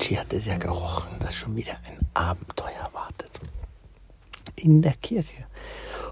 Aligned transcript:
Peachy 0.00 0.14
hatte 0.14 0.36
es 0.36 0.46
ja 0.46 0.56
gerochen, 0.56 1.10
dass 1.20 1.34
schon 1.34 1.54
wieder 1.56 1.76
ein 1.84 1.98
Abenteuer 2.14 2.88
wartet. 2.92 3.38
In 4.56 4.80
der 4.80 4.94
Kirche. 4.94 5.46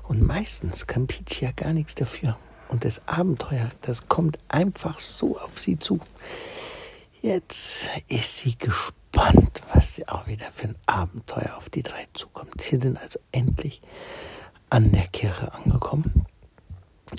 Und 0.03 0.27
meistens 0.27 0.87
kann 0.87 1.07
Peachy 1.07 1.47
ja 1.47 1.53
gar 1.53 1.73
nichts 1.73 1.95
dafür. 1.95 2.37
Und 2.69 2.85
das 2.85 3.01
Abenteuer, 3.09 3.71
das 3.81 4.07
kommt 4.07 4.39
einfach 4.49 5.01
so 5.01 5.39
auf 5.39 5.59
sie 5.59 5.79
zu. 5.79 6.01
Jetzt 7.23 7.89
ist 8.09 8.37
sie 8.37 8.59
gespannt, 8.59 9.63
was 9.73 10.07
auch 10.07 10.27
wieder 10.27 10.51
für 10.53 10.69
ein 10.69 10.77
Abenteuer 10.85 11.57
auf 11.57 11.71
die 11.71 11.83
drei 11.83 12.07
zukommt. 12.13 12.61
Sie 12.61 12.77
sind 12.77 12.99
also 12.99 13.19
endlich 13.33 13.81
an 14.69 14.93
der 14.93 15.07
Kirche 15.07 15.51
angekommen. 15.55 16.27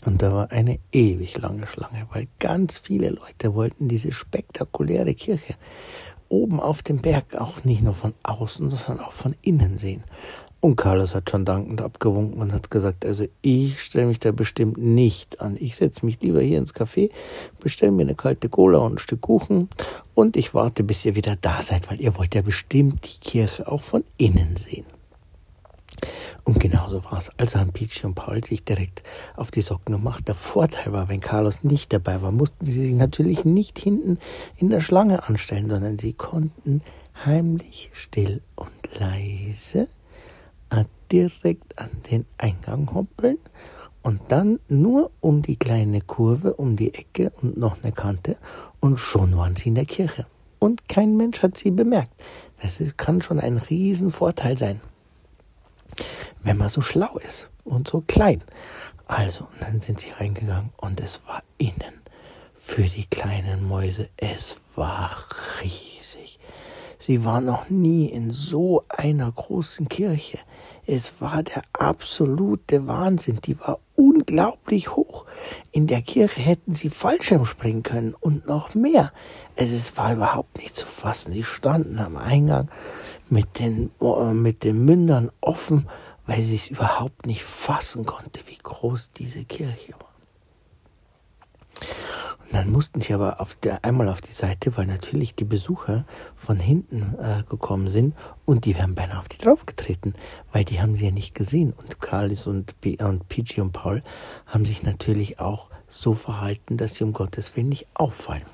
Und 0.06 0.22
da 0.22 0.32
war 0.34 0.52
eine 0.52 0.78
ewig 0.92 1.36
lange 1.40 1.66
Schlange, 1.66 2.06
weil 2.12 2.28
ganz 2.38 2.78
viele 2.78 3.10
Leute 3.10 3.56
wollten 3.56 3.88
diese 3.88 4.12
spektakuläre 4.12 5.16
Kirche 5.16 5.56
oben 6.30 6.60
auf 6.60 6.84
dem 6.84 7.00
Berg 7.00 7.36
auch 7.36 7.64
nicht 7.64 7.82
nur 7.82 7.96
von 7.96 8.14
außen, 8.24 8.70
sondern 8.70 9.06
auch 9.06 9.12
von 9.12 9.36
innen 9.42 9.78
sehen. 9.78 10.04
Und 10.62 10.76
Carlos 10.76 11.16
hat 11.16 11.30
schon 11.30 11.46
dankend 11.46 11.82
abgewunken 11.82 12.42
und 12.42 12.52
hat 12.52 12.70
gesagt, 12.70 13.06
also 13.06 13.26
ich 13.42 13.82
stelle 13.82 14.08
mich 14.08 14.20
da 14.20 14.34
bestimmt 14.34 14.78
nicht 14.78 15.40
an. 15.40 15.56
Ich 15.58 15.78
setze 15.78 16.06
mich 16.06 16.20
lieber 16.22 16.42
hier 16.42 16.60
ins 16.60 16.76
Café, 16.76 17.12
bestelle 17.62 17.94
mir 17.94 18.02
eine 18.02 18.16
kalte 18.16 18.50
Cola 18.50 18.80
und 18.80 18.96
ein 18.96 18.98
Stück 18.98 19.22
Kuchen 19.22 19.70
und 20.16 20.36
ich 20.36 20.54
warte, 20.54 20.84
bis 20.84 21.06
ihr 21.06 21.16
wieder 21.16 21.38
da 21.40 21.62
seid, 21.62 21.90
weil 21.90 22.02
ihr 22.02 22.18
wollt 22.18 22.36
ja 22.36 22.42
bestimmt 22.42 23.06
die 23.06 23.20
Kirche 23.26 23.72
auch 23.72 23.80
von 23.80 24.04
innen 24.18 24.58
sehen. 24.58 24.86
Und 26.50 26.60
genauso 26.60 27.04
war 27.04 27.20
es. 27.20 27.30
Also 27.38 27.60
haben 27.60 27.72
Peachy 27.72 28.08
und 28.08 28.16
Paul 28.16 28.44
sich 28.44 28.64
direkt 28.64 29.04
auf 29.36 29.52
die 29.52 29.62
Socken 29.62 29.94
gemacht. 29.94 30.28
Der 30.28 30.34
Vorteil 30.34 30.92
war, 30.92 31.08
wenn 31.08 31.20
Carlos 31.20 31.64
nicht 31.64 31.94
dabei 31.94 32.24
war, 32.24 32.32
mussten 32.32 32.66
sie 32.66 32.88
sich 32.88 32.96
natürlich 32.96 33.46
nicht 33.46 33.78
hinten 33.78 34.18
in 34.58 34.72
der 34.72 34.82
Schlange 34.82 35.28
anstellen, 35.28 35.70
sondern 35.70 36.00
sie 36.00 36.14
konnten 36.14 36.82
heimlich, 37.24 37.92
still 37.94 38.42
und 38.56 38.72
leise 39.00 39.88
direkt 41.12 41.78
an 41.78 41.90
den 42.10 42.26
Eingang 42.40 42.94
hoppeln 42.94 43.38
und 44.02 44.22
dann 44.30 44.60
nur 44.68 45.12
um 45.20 45.42
die 45.42 45.58
kleine 45.58 46.02
Kurve, 46.02 46.54
um 46.54 46.76
die 46.76 46.94
Ecke 46.94 47.32
und 47.42 47.58
noch 47.58 47.84
eine 47.84 47.92
Kante 47.92 48.38
und 48.80 48.98
schon 48.98 49.38
waren 49.38 49.56
sie 49.56 49.70
in 49.70 49.76
der 49.76 49.86
Kirche. 49.86 50.26
Und 50.60 50.90
kein 50.90 51.16
Mensch 51.16 51.42
hat 51.42 51.58
sie 51.58 51.72
bemerkt. 51.72 52.12
Das 52.62 52.82
kann 52.98 53.22
schon 53.22 53.40
ein 53.40 53.58
Riesenvorteil 53.58 54.58
sein 54.58 54.82
wenn 56.44 56.58
man 56.58 56.70
so 56.70 56.82
schlau 56.82 57.18
ist 57.18 57.50
und 57.64 57.88
so 57.88 58.02
klein. 58.02 58.44
Also, 59.08 59.46
und 59.46 59.62
dann 59.62 59.82
sind 59.82 60.00
sie 60.00 60.12
reingegangen 60.12 60.72
und 60.78 61.00
es 61.00 61.22
war 61.28 61.44
innen 61.58 62.02
für 62.56 62.84
die 62.84 63.06
kleinen 63.06 63.68
Mäuse. 63.68 64.10
Es 64.18 64.58
war 64.76 65.12
riesig. 65.62 66.40
Sie 67.00 67.26
waren 67.26 67.46
noch 67.46 67.70
nie 67.70 68.08
in 68.08 68.32
so 68.32 68.84
einer 68.90 69.32
großen 69.32 69.88
Kirche. 69.90 70.38
Es 70.86 71.22
war 71.22 71.44
der 71.44 71.64
absolute 71.74 72.88
Wahnsinn. 72.88 73.40
Die 73.44 73.60
war 73.60 73.80
unglaublich 73.96 74.96
hoch. 74.96 75.26
In 75.72 75.88
der 75.88 76.02
Kirche 76.02 76.42
hätten 76.42 76.76
sie 76.76 76.90
Fallschirm 76.90 77.46
springen 77.46 77.84
können 77.84 78.14
und 78.20 78.48
noch 78.48 78.76
mehr. 78.76 79.14
Es 79.56 79.98
war 79.98 80.14
überhaupt 80.14 80.58
nicht 80.58 80.76
zu 80.76 80.86
fassen. 80.86 81.34
Sie 81.34 81.44
standen 81.44 82.00
am 82.00 82.18
Eingang 82.18 82.70
mit 83.30 83.60
den, 83.60 83.92
äh, 84.02 84.34
mit 84.34 84.64
den 84.64 84.84
Mündern 84.84 85.32
offen 85.42 85.88
weil 86.30 86.44
sie 86.44 86.58
es 86.58 86.70
überhaupt 86.70 87.26
nicht 87.26 87.44
fassen 87.44 88.06
konnte, 88.06 88.42
wie 88.46 88.58
groß 88.62 89.10
diese 89.18 89.46
Kirche 89.46 89.94
war. 89.94 90.09
Und 92.50 92.56
dann 92.56 92.72
mussten 92.72 93.00
sie 93.00 93.14
aber 93.14 93.40
auf 93.40 93.54
der, 93.54 93.86
einmal 93.86 94.10
auf 94.10 94.22
die 94.22 94.32
Seite, 94.32 94.76
weil 94.76 94.88
natürlich 94.88 95.36
die 95.36 95.44
Besucher 95.44 96.06
von 96.36 96.58
hinten 96.58 97.16
äh, 97.20 97.44
gekommen 97.48 97.90
sind 97.90 98.16
und 98.46 98.66
die 98.66 98.76
wären 98.76 98.96
beinahe 98.96 99.20
auf 99.20 99.30
die 99.30 99.38
draufgetreten, 99.38 100.16
weil 100.52 100.64
die 100.64 100.82
haben 100.82 100.96
sie 100.96 101.06
ja 101.06 101.12
nicht 101.12 101.36
gesehen. 101.36 101.74
Und 101.74 102.02
Carlis 102.02 102.48
und, 102.48 102.82
P 102.82 102.98
und 103.04 103.30
PG 103.30 103.62
und 103.62 103.72
Paul 103.72 104.02
haben 104.48 104.66
sich 104.66 104.82
natürlich 104.82 105.40
auch 105.40 105.70
so 105.88 106.16
verhalten, 106.16 106.78
dass 106.78 106.96
sie 106.96 107.04
um 107.04 107.14
Gottes 107.14 107.56
Willen 107.56 107.70
nicht 107.70 107.86
auffallen. 107.94 108.46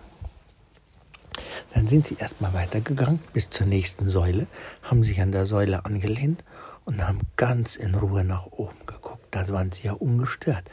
Dann 1.74 1.88
sind 1.88 2.06
sie 2.06 2.18
erstmal 2.20 2.54
weitergegangen 2.54 3.22
bis 3.32 3.50
zur 3.50 3.66
nächsten 3.66 4.10
Säule, 4.10 4.48
haben 4.84 5.06
sich 5.06 5.22
an 5.22 5.32
der 5.32 5.46
Säule 5.46 5.86
angelehnt 5.86 6.44
und 6.84 7.06
haben 7.08 7.22
ganz 7.38 7.78
in 7.78 7.96
Ruhe 7.96 8.26
nach 8.26 8.48
oben 8.48 8.86
geguckt. 8.86 9.24
Da 9.32 9.48
waren 9.50 9.72
sie 9.72 9.88
ja 9.88 9.94
ungestört 9.94 10.66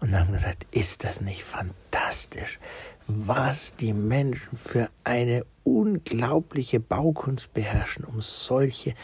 und 0.00 0.18
haben 0.18 0.32
gesagt, 0.32 0.66
ist 0.70 1.04
das 1.04 1.20
nicht 1.20 1.44
fantastisch, 1.44 2.58
was 3.06 3.76
die 3.76 3.92
Menschen 3.92 4.56
für 4.56 4.88
eine 5.04 5.44
unglaubliche 5.64 6.80
Baukunst 6.80 7.52
beherrschen, 7.52 8.04
um 8.04 8.20
solche 8.20 8.94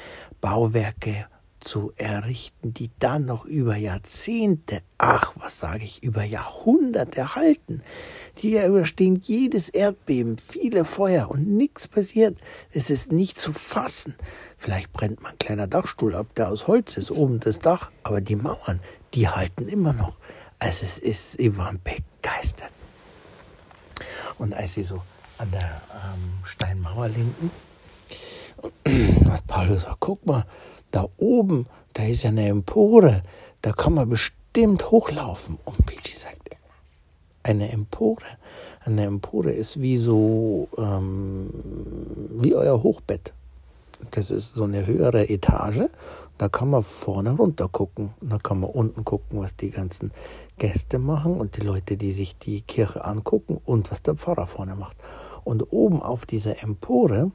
Bauwerke 0.41 1.27
zu 1.61 1.93
errichten, 1.97 2.75
die 2.75 2.91
dann 2.99 3.27
noch 3.27 3.45
über 3.45 3.77
Jahrzehnte, 3.77 4.83
ach, 4.99 5.35
was 5.37 5.61
sage 5.61 5.85
ich, 5.85 6.03
über 6.03 6.25
Jahrhunderte 6.25 7.35
halten. 7.35 7.83
Die 8.39 8.51
ja 8.51 8.67
überstehen 8.67 9.17
jedes 9.17 9.69
Erdbeben, 9.69 10.39
viele 10.39 10.85
Feuer 10.85 11.31
und 11.31 11.47
nichts 11.47 11.89
passiert. 11.89 12.39
Es 12.73 12.91
ist 12.91 13.13
nicht 13.13 13.39
zu 13.39 13.53
fassen. 13.53 14.15
Vielleicht 14.57 14.93
brennt 14.93 15.23
mal 15.23 15.31
ein 15.31 15.39
kleiner 15.39 15.67
Dachstuhl 15.67 16.15
ab, 16.15 16.35
der 16.37 16.51
aus 16.51 16.67
Holz 16.67 16.97
ist, 16.97 17.11
oben 17.11 17.41
das 17.41 17.59
Dach, 17.59 17.91
aber 18.03 18.21
die 18.21 18.37
Mauern, 18.37 18.81
die 19.15 19.29
halten 19.29 19.69
immer 19.69 19.93
noch. 19.93 20.19
Also 20.63 20.85
es 20.85 20.99
ist, 20.99 21.33
sie 21.33 21.57
waren 21.57 21.81
begeistert. 21.83 22.71
Und 24.39 24.55
als 24.55 24.75
sie 24.75 24.85
so 24.85 25.03
an 25.39 25.51
der 25.51 25.83
ähm, 25.91 26.35
Steinmauer 26.45 27.09
lehnten, 27.09 27.51
hat 29.29 29.45
Paul 29.49 29.67
gesagt, 29.67 29.97
guck 29.99 30.25
mal, 30.25 30.47
da 30.93 31.09
oben, 31.17 31.67
da 31.95 32.05
ist 32.05 32.23
ja 32.23 32.31
eine 32.31 32.47
Empore, 32.47 33.25
da 33.61 33.73
kann 33.73 33.95
man 33.95 34.09
bestimmt 34.09 34.89
hochlaufen. 34.93 35.59
Und 35.65 35.85
Peachy 35.85 36.17
sagt, 36.17 36.51
eine 37.43 37.73
Empore, 37.73 38.23
eine 38.85 39.05
Empore 39.07 39.51
ist 39.51 39.81
wie 39.81 39.97
so, 39.97 40.69
ähm, 40.79 41.51
wie 42.41 42.55
euer 42.55 42.81
Hochbett. 42.85 43.33
Das 44.11 44.31
ist 44.31 44.55
so 44.55 44.65
eine 44.65 44.87
höhere 44.87 45.29
Etage. 45.29 45.89
Da 46.39 46.49
kann 46.49 46.71
man 46.71 46.83
vorne 46.83 47.31
runter 47.31 47.69
gucken. 47.69 48.15
Da 48.21 48.39
kann 48.39 48.61
man 48.61 48.71
unten 48.71 49.05
gucken, 49.05 49.41
was 49.41 49.57
die 49.57 49.71
ganzen 49.71 50.13
Gäste 50.59 50.99
machen 50.99 51.39
und 51.39 51.57
die 51.57 51.63
Leute, 51.63 51.97
die 51.97 52.13
sich 52.13 52.37
die 52.37 52.63
Kirche 52.63 53.05
angucken 53.05 53.61
und 53.65 53.91
was 53.91 54.03
der 54.03 54.15
Pfarrer 54.15 54.47
vorne 54.47 54.75
macht. 54.75 54.97
Und 55.45 55.73
oben 55.73 56.03
auf 56.03 56.27
dieser 56.27 56.63
Empore, 56.63 57.31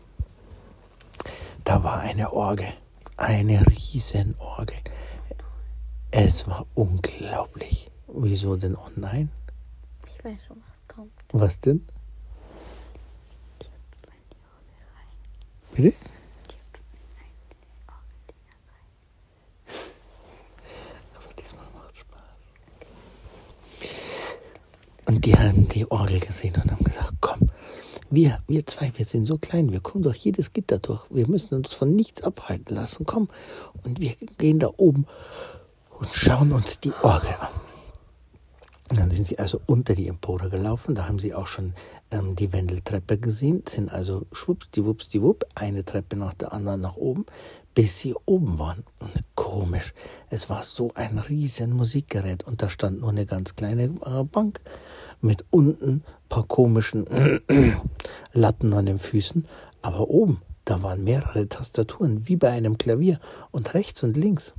da 1.64 1.84
war 1.84 2.00
eine 2.00 2.34
Orgel 2.34 2.68
eine 3.18 3.66
Riesenorgel. 3.66 4.78
Es 6.12 6.48
war 6.48 6.66
unglaublich. 6.76 7.92
Wieso 8.08 8.56
denn 8.56 8.76
oh 8.76 8.90
nein? 8.96 9.30
Ich 10.08 10.24
weiß 10.24 10.38
schon, 10.48 10.64
was 10.68 10.96
kommt. 10.96 11.12
Was 11.34 11.60
denn? 11.60 11.86
Bitte? 15.76 15.94
Aber 21.16 21.34
diesmal 21.40 21.66
macht 21.76 21.98
Spaß. 21.98 22.22
Und 25.18 25.26
die 25.26 25.36
haben 25.36 25.68
die 25.68 25.90
Orgel 25.90 26.20
gesehen 26.20 26.54
und 26.64 26.70
haben 26.70 26.84
gesagt, 26.84 27.14
komm, 27.22 27.50
wir, 28.12 28.44
wir 28.48 28.68
zwei, 28.68 28.92
wir 28.98 29.04
sind 29.04 29.26
so 29.26 29.40
klein, 29.40 29.72
wir 29.72 29.80
kommen 29.80 30.04
durch 30.04 30.18
jedes 30.18 30.54
Gitter 30.54 30.78
durch. 30.78 31.08
Wir 31.10 31.28
müssen 31.28 31.56
uns 31.56 31.74
von 31.74 31.96
nichts 31.96 32.22
abhalten 32.22 32.76
lassen. 32.76 33.08
Komm. 33.08 33.28
Und 33.84 34.00
wir 34.00 34.14
gehen 34.38 34.60
da 34.60 34.70
oben 34.78 35.08
und 35.98 36.08
schauen 36.14 36.52
uns 36.52 36.80
die 36.82 36.94
Orgel 37.02 37.32
an. 37.40 37.50
Dann 38.90 39.10
sind 39.10 39.26
sie 39.26 39.40
also 39.40 39.60
unter 39.66 39.96
die 39.96 40.08
Empore 40.08 40.52
gelaufen. 40.52 40.94
Da 40.94 41.08
haben 41.08 41.18
sie 41.18 41.34
auch 41.34 41.48
schon 41.48 41.74
ähm, 42.12 42.36
die 42.36 42.54
Wendeltreppe 42.54 43.18
gesehen. 43.18 43.64
Sind 43.68 43.92
also 43.92 44.28
schwuppsdiwuppsdiwupp, 44.32 45.46
eine 45.56 45.84
Treppe 45.84 46.16
nach 46.16 46.36
der 46.36 46.54
anderen 46.54 46.82
nach 46.82 46.96
oben, 46.96 47.26
bis 47.78 48.00
sie 48.00 48.16
oben 48.26 48.58
waren. 48.58 48.84
Und 48.98 49.12
komisch. 49.36 49.94
Es 50.32 50.50
war 50.50 50.64
so 50.64 50.94
ein 50.96 51.20
riesen 51.20 51.74
Musikgerät 51.74 52.44
und 52.44 52.64
da 52.64 52.70
stand 52.70 53.02
nur 53.02 53.12
eine 53.12 53.28
ganz 53.28 53.56
kleine 53.56 53.84
äh, 53.84 54.24
Bank 54.24 54.60
mit 55.22 55.46
unten 55.52 56.04
paar 56.28 56.48
komischen 56.48 57.06
Latten 58.34 58.74
an 58.74 58.88
den 58.88 58.98
Füßen, 58.98 59.48
aber 59.84 60.10
oben, 60.10 60.42
da 60.66 60.82
waren 60.82 61.04
mehrere 61.04 61.48
Tastaturen, 61.48 62.28
wie 62.28 62.36
bei 62.36 62.50
einem 62.50 62.80
Klavier 62.80 63.20
und 63.52 63.76
rechts 63.76 64.02
und 64.02 64.18
links 64.18 64.56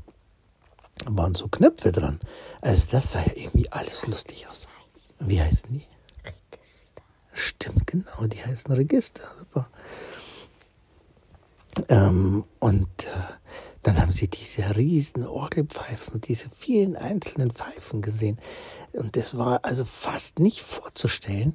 waren 1.04 1.34
so 1.34 1.48
Knöpfe 1.48 1.90
dran. 1.90 2.20
Also 2.60 2.86
das 2.92 3.10
sah 3.10 3.18
ja 3.18 3.32
irgendwie 3.34 3.72
alles 3.72 4.06
lustig 4.06 4.46
aus. 4.48 4.68
Wie 5.18 5.42
heißen 5.42 5.70
die? 5.72 5.86
Register. 6.24 7.02
Stimmt, 7.32 7.86
genau, 7.88 8.28
die 8.28 8.44
heißen 8.44 8.72
Register. 8.72 9.22
Super. 9.36 9.68
Ähm, 11.88 12.44
und 12.58 12.88
äh, 13.08 13.32
Dann 13.82 14.00
haben 14.00 14.12
sie 14.12 14.28
diese 14.28 14.76
riesen 14.76 15.26
Orgelpfeifen, 15.26 16.20
diese 16.20 16.50
vielen 16.50 16.96
einzelnen 16.96 17.50
Pfeifen 17.50 18.02
gesehen. 18.02 18.38
Und 18.92 19.16
es 19.16 19.36
war 19.36 19.64
also 19.64 19.84
fast 19.84 20.38
nicht 20.38 20.62
vorzustellen, 20.62 21.54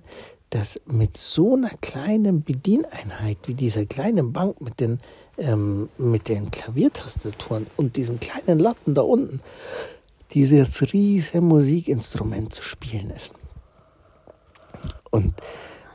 dass 0.50 0.80
mit 0.86 1.18
so 1.18 1.56
einer 1.56 1.72
kleinen 1.82 2.44
Bedieneinheit 2.44 3.40
wie 3.46 3.56
dieser 3.56 3.86
kleinen 3.88 4.34
Bank 4.34 4.62
mit 4.62 4.80
den, 4.80 5.00
ähm, 5.38 5.90
mit 5.98 6.28
den 6.28 6.52
Klaviertastaturen 6.52 7.66
und 7.76 7.96
diesen 7.96 8.20
kleinen 8.20 8.60
Latten 8.60 8.94
da 8.94 9.02
unten 9.02 9.42
dieses 10.32 10.94
riesige 10.94 11.42
Musikinstrument 11.42 12.54
zu 12.54 12.62
spielen 12.62 13.10
ist. 13.10 13.32
Und 15.10 15.34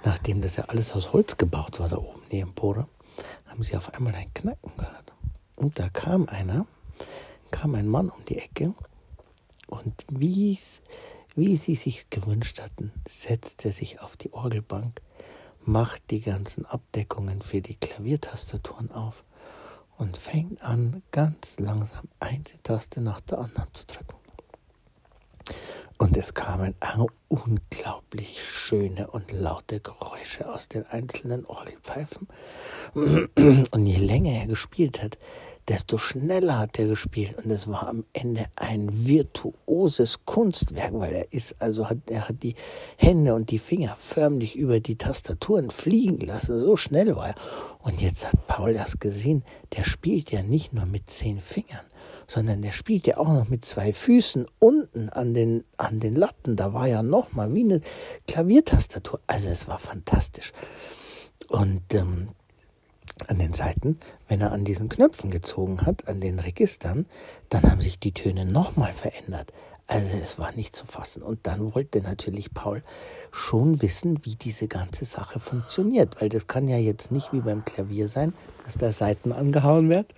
nachdem 0.05 0.43
das 0.43 0.57
ja 0.57 0.65
alles 0.65 0.93
aus 0.93 1.13
Holz 1.13 1.37
gebaut 1.37 1.81
war 1.81 1.89
da 1.89 1.97
oben 1.97 2.21
neben 2.31 2.49
Empore, 2.49 2.89
haben 3.47 3.63
sie 3.63 3.77
auf 3.77 3.95
einmal 3.95 4.15
ein 4.15 4.33
Knacken 4.35 4.73
gehört. 4.77 5.13
Und 5.59 5.81
da 5.81 5.89
kam 5.89 6.29
einer, 6.29 6.67
kam 7.51 7.75
ein 7.75 7.89
Mann 7.89 8.11
um 8.11 8.25
die 8.27 8.39
Ecke 8.39 8.75
und 9.67 10.05
wie, 10.09 10.57
wie 11.35 11.57
sie 11.57 11.75
sich 11.75 12.11
gewünscht 12.11 12.61
hatten, 12.61 12.93
setzte 13.09 13.73
sich 13.73 14.01
auf 14.01 14.17
die 14.17 14.33
Orgelbank, 14.33 15.03
macht 15.65 16.13
die 16.13 16.21
ganzen 16.21 16.65
Abdeckungen 16.65 17.43
für 17.43 17.61
die 17.61 17.75
Klaviertastaturen 17.75 18.93
auf 18.93 19.25
und 19.97 20.17
fängt 20.17 20.63
an, 20.63 21.03
ganz 21.11 21.59
langsam 21.59 22.07
eine 22.21 22.45
Taste 22.63 23.01
nach 23.01 23.21
der 23.21 23.39
anderen 23.39 23.75
zu 23.75 23.85
drücken. 23.85 24.18
Und 25.99 26.17
es 26.17 26.33
kamen 26.33 26.75
unglaublich 27.27 28.41
schöne 28.49 29.09
und 29.09 29.33
laute 29.33 29.81
Geräusche 29.81 30.49
aus 30.49 30.69
den 30.69 30.87
einzelnen 30.87 31.45
Orgelpfeifen. 31.45 32.29
Und 32.95 33.87
je 33.87 33.97
länger 33.97 34.31
er 34.41 34.47
gespielt 34.47 35.03
hat, 35.03 35.19
desto 35.69 35.99
schneller 35.99 36.59
hat 36.59 36.79
er 36.79 36.87
gespielt 36.89 37.35
und 37.45 37.51
es 37.51 37.69
war 37.69 37.89
am 37.89 38.05
Ende 38.15 38.47
ein 38.57 38.89
virtuoses 38.91 40.25
Kunstwerk, 40.25 40.93
weil 40.95 41.13
er 41.13 41.33
ist, 41.33 41.61
also 41.61 41.91
hat, 41.91 41.99
er 42.09 42.29
hat 42.29 42.43
die 42.43 42.55
Hände 42.97 43.35
und 43.35 43.51
die 43.51 43.59
Finger 43.59 43.95
förmlich 43.99 44.57
über 44.57 44.81
die 44.81 44.97
Tastaturen 44.97 45.71
fliegen 45.71 46.21
lassen, 46.21 46.59
so 46.61 46.77
schnell 46.77 47.15
war 47.17 47.29
er. 47.29 47.35
Und 47.81 48.01
jetzt 48.01 48.27
hat 48.27 48.47
Paul 48.47 48.73
das 48.73 48.99
gesehen, 48.99 49.45
der 49.77 49.85
spielt 49.85 50.31
ja 50.31 50.43
nicht 50.43 50.73
nur 50.73 50.87
mit 50.87 51.11
zehn 51.11 51.39
Fingern, 51.39 51.87
sondern 52.29 52.63
der 52.63 52.73
spielt 52.73 53.07
ja 53.07 53.17
auch 53.17 53.33
noch 53.33 53.49
mit 53.49 53.65
zwei 53.65 53.93
Füßen 53.93 54.47
unten 54.61 55.09
an 55.09 55.35
den, 55.35 55.65
an 55.79 55.99
den 55.99 56.15
Latten, 56.15 56.57
da 56.57 56.73
war 56.75 56.87
ja 56.87 57.03
noch 57.03 57.33
mal 57.33 57.53
wie 57.55 57.65
eine 57.65 57.81
Klaviertastatur, 58.29 59.21
also 59.27 59.49
es 59.49 59.67
war 59.67 59.79
fantastisch. 59.79 60.53
Und 61.49 61.83
ähm, 61.95 62.29
an 63.27 63.39
den 63.39 63.55
Seiten, 63.55 63.99
wenn 64.29 64.43
er 64.43 64.53
an 64.53 64.65
diesen 64.65 64.89
Knöpfen 64.89 65.31
gezogen 65.31 65.83
hat, 65.83 66.07
an 66.07 66.21
den 66.21 66.39
Registern, 66.39 67.07
dann 67.49 67.63
haben 67.63 67.81
sich 67.81 67.99
die 67.99 68.13
Töne 68.13 68.45
nochmal 68.45 68.93
verändert. 68.93 69.53
Also 69.87 70.19
es 70.23 70.39
war 70.39 70.53
nicht 70.53 70.77
zu 70.77 70.87
fassen. 70.87 71.23
Und 71.23 71.47
dann 71.47 71.75
wollte 71.75 72.03
natürlich 72.03 72.53
Paul 72.53 72.83
schon 73.33 73.81
wissen, 73.81 74.23
wie 74.25 74.37
diese 74.37 74.69
ganze 74.69 75.07
Sache 75.07 75.41
funktioniert. 75.41 76.21
Weil 76.21 76.29
das 76.29 76.47
kann 76.47 76.69
ja 76.69 76.77
jetzt 76.77 77.11
nicht 77.11 77.33
wie 77.33 77.41
beim 77.41 77.65
Klavier 77.65 78.09
sein, 78.09 78.35
dass 78.67 78.77
da 78.77 78.93
Seiten 78.93 79.33
angehauen 79.33 79.89
werden. 79.89 80.09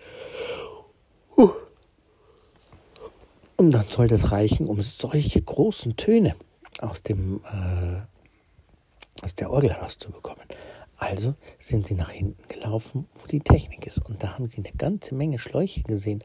Und 3.60 3.72
dann 3.72 3.84
soll 3.90 4.08
das 4.08 4.32
reichen, 4.32 4.66
um 4.66 4.80
solche 4.80 5.42
großen 5.42 5.94
Töne 5.96 6.34
aus, 6.80 7.02
dem, 7.02 7.42
äh, 7.44 8.00
aus 9.22 9.34
der 9.34 9.50
Orgel 9.50 9.68
herauszubekommen. 9.68 10.46
Also 10.96 11.34
sind 11.58 11.86
sie 11.86 11.92
nach 11.92 12.08
hinten 12.08 12.42
gelaufen, 12.48 13.06
wo 13.18 13.26
die 13.26 13.40
Technik 13.40 13.86
ist. 13.86 13.98
Und 13.98 14.22
da 14.22 14.32
haben 14.32 14.48
sie 14.48 14.64
eine 14.64 14.72
ganze 14.78 15.14
Menge 15.14 15.38
Schläuche 15.38 15.82
gesehen 15.82 16.24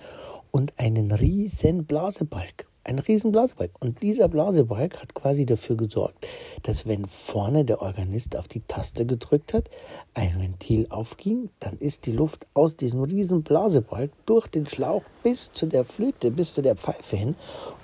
und 0.52 0.80
einen 0.80 1.12
riesen 1.12 1.86
Blasebalg. 1.86 2.70
Ein 2.88 3.00
riesen 3.00 3.32
Blasebalg. 3.32 3.72
Und 3.80 4.04
dieser 4.04 4.28
Blasebalg 4.28 5.02
hat 5.02 5.16
quasi 5.16 5.48
dafür 5.48 5.76
gesorgt, 5.76 6.28
dass 6.62 6.86
wenn 6.86 7.08
vorne 7.08 7.66
der 7.66 7.82
Organist 7.82 8.38
auf 8.38 8.48
die 8.48 8.60
Taste 8.60 9.08
gedrückt 9.08 9.56
hat, 9.56 9.72
ein 10.14 10.40
Ventil 10.40 10.86
aufging, 10.92 11.50
dann 11.60 11.80
ist 11.80 12.06
die 12.06 12.12
Luft 12.12 12.46
aus 12.54 12.78
diesem 12.78 13.02
riesen 13.02 13.42
Blasebalg 13.42 14.12
durch 14.28 14.48
den 14.48 14.68
Schlauch 14.68 15.02
bis 15.24 15.52
zu 15.52 15.66
der 15.66 15.84
Flöte, 15.84 16.30
bis 16.30 16.54
zu 16.54 16.62
der 16.62 16.76
Pfeife 16.76 17.16
hin 17.16 17.36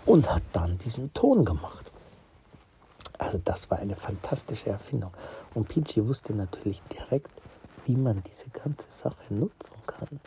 und 0.05 0.31
hat 0.31 0.43
dann 0.53 0.77
diesen 0.77 1.11
Ton 1.13 1.45
gemacht. 1.45 1.91
Also 3.17 3.39
das 3.43 3.71
war 3.71 3.79
eine 3.79 3.95
fantastische 3.95 4.69
Erfindung. 4.69 5.13
Und 5.55 5.67
Peachy 5.67 6.07
wusste 6.07 6.35
natürlich 6.35 6.83
direkt, 6.83 7.31
wie 7.85 7.95
man 7.95 8.21
diese 8.21 8.51
ganze 8.51 8.91
Sache 8.91 9.33
nutzen 9.33 9.77
kann, 9.87 10.19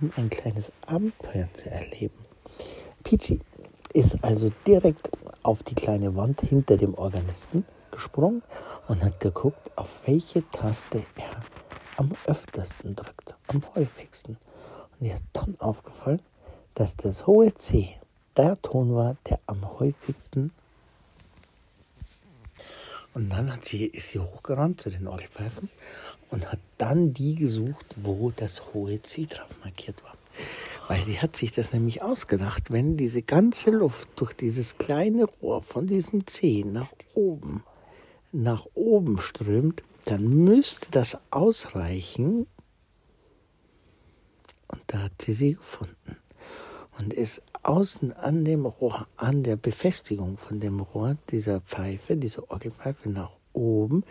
um 0.00 0.10
ein 0.16 0.30
kleines 0.30 0.72
Abenteuer 0.86 1.52
zu 1.52 1.70
erleben. 1.70 2.16
Peachy 3.02 3.40
ist 3.94 4.22
also 4.22 4.50
direkt 4.66 5.08
auf 5.42 5.62
die 5.62 5.74
kleine 5.74 6.14
Wand 6.14 6.42
hinter 6.42 6.76
dem 6.76 6.94
Organisten 6.94 7.64
gesprungen 7.90 8.42
und 8.88 9.02
hat 9.02 9.20
geguckt, 9.20 9.70
auf 9.76 10.00
welche 10.04 10.48
Taste 10.50 10.98
er 11.16 11.42
am 11.96 12.10
öftersten 12.26 12.94
drückt, 12.94 13.36
am 13.46 13.62
häufigsten. 13.74 14.36
Und 14.98 15.06
ihr 15.06 15.14
ist 15.14 15.24
dann 15.32 15.56
aufgefallen, 15.60 16.20
dass 16.74 16.96
das 16.96 17.26
hohe 17.26 17.54
C 17.54 17.88
der 18.36 18.60
Ton 18.60 18.94
war, 18.94 19.16
der 19.28 19.38
am 19.46 19.78
häufigsten 19.78 20.50
und 23.14 23.30
dann 23.30 23.52
hat 23.52 23.64
sie, 23.64 23.86
ist 23.86 24.10
sie 24.10 24.18
hochgerannt 24.18 24.80
zu 24.80 24.90
den 24.90 25.06
Orgelpfeifen 25.06 25.70
und 26.30 26.50
hat 26.50 26.58
dann 26.78 27.14
die 27.14 27.36
gesucht, 27.36 27.86
wo 27.94 28.32
das 28.34 28.74
hohe 28.74 29.00
C 29.02 29.26
drauf 29.26 29.50
markiert 29.62 30.02
war. 30.02 30.14
Weil 30.88 31.02
sie 31.04 31.20
hat 31.20 31.36
sich 31.36 31.50
das 31.52 31.72
nämlich 31.72 32.02
ausgedacht, 32.02 32.70
wenn 32.70 32.96
diese 32.96 33.22
ganze 33.22 33.70
Luft 33.70 34.08
durch 34.16 34.34
dieses 34.34 34.76
kleine 34.76 35.24
Rohr 35.24 35.62
von 35.62 35.86
diesem 35.86 36.26
C 36.26 36.64
nach 36.64 36.92
oben, 37.14 37.64
nach 38.32 38.66
oben 38.74 39.20
strömt, 39.20 39.82
dann 40.04 40.28
müsste 40.28 40.90
das 40.90 41.18
ausreichen. 41.30 42.46
Und 44.68 44.82
da 44.88 45.04
hat 45.04 45.22
sie 45.22 45.32
sie 45.32 45.54
gefunden 45.54 46.16
und 46.98 47.12
ist 47.14 47.42
außen 47.62 48.12
an 48.12 48.44
dem 48.44 48.66
Rohr, 48.66 49.06
an 49.16 49.42
der 49.42 49.56
Befestigung 49.56 50.36
von 50.36 50.60
dem 50.60 50.80
Rohr 50.80 51.16
dieser 51.30 51.60
Pfeife, 51.60 52.16
dieser 52.16 52.50
Orgelpfeife 52.50 53.08
nach 53.08 53.30
oben 53.52 54.04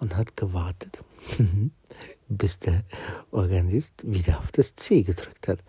und 0.00 0.16
hat 0.16 0.36
gewartet, 0.36 1.02
bis 2.28 2.58
der 2.58 2.82
Organist 3.30 3.94
wieder 4.04 4.38
auf 4.38 4.50
das 4.52 4.74
C 4.74 5.02
gedrückt 5.02 5.48
hat. 5.48 5.62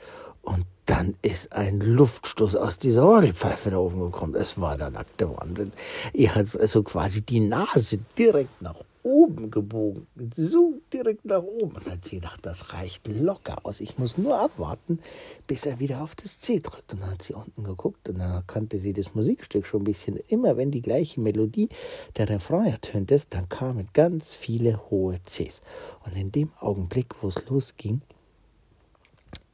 Und 0.48 0.66
dann 0.86 1.16
ist 1.22 1.52
ein 1.52 1.82
Luftstoß 1.82 2.56
aus 2.56 2.80
dieser 2.80 3.06
Orgelpfeife 3.06 3.70
da 3.70 3.80
oben 3.80 4.00
gekommen. 4.00 4.34
Es 4.34 4.58
war 4.62 4.78
der 4.78 4.90
nackte 4.90 5.30
Wahnsinn. 5.30 5.74
Er 6.14 6.36
hat 6.36 6.56
also 6.58 6.84
quasi 6.84 7.22
die 7.22 7.42
Nase 7.42 8.00
direkt 8.18 8.62
nach 8.62 8.82
oben 9.04 9.52
gebogen, 9.52 10.08
so 10.38 10.80
direkt 10.94 11.26
nach 11.26 11.44
oben. 11.44 11.76
Und 11.76 11.86
dann 11.86 11.96
hat 11.96 12.06
sie 12.06 12.22
gedacht, 12.22 12.40
das 12.44 12.72
reicht 12.72 13.10
locker 13.10 13.58
aus. 13.64 13.82
Ich 13.82 13.98
muss 13.98 14.18
nur 14.18 14.40
abwarten, 14.40 15.00
bis 15.48 15.66
er 15.66 15.80
wieder 15.80 16.02
auf 16.02 16.16
das 16.16 16.40
C 16.40 16.62
drückt. 16.62 16.94
Und 16.94 17.02
dann 17.02 17.12
hat 17.12 17.24
sie 17.24 17.34
unten 17.34 17.66
geguckt 17.66 18.08
und 18.08 18.20
dann 18.20 18.48
kannte 18.48 18.80
sie 18.80 18.94
das 18.94 19.16
Musikstück 19.16 19.66
schon 19.66 19.82
ein 19.82 19.84
bisschen. 19.84 20.18
Immer 20.30 20.56
wenn 20.56 20.72
die 20.72 20.82
gleiche 20.82 21.20
Melodie 21.20 21.68
der 22.16 22.30
Refrain 22.30 22.68
ertönt 22.68 23.12
ist, 23.12 23.34
dann 23.34 23.50
kamen 23.50 23.90
ganz 23.92 24.34
viele 24.34 24.90
hohe 24.90 25.18
Cs. 25.26 25.62
Und 26.06 26.16
in 26.16 26.32
dem 26.32 26.52
Augenblick, 26.62 27.16
wo 27.22 27.28
es 27.28 27.50
losging, 27.50 28.02